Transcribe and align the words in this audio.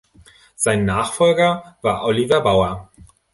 Sein 0.55 0.83
Nachfolger 0.83 1.77
war 1.83 2.03
Oliver 2.05 2.41
Bauer. 2.41 2.89